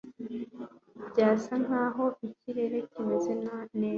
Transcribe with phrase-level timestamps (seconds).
[1.09, 3.65] Byasa nkaho ikirere kimeze neza